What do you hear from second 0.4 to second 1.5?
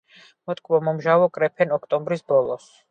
მოტკბო-მომჟავო,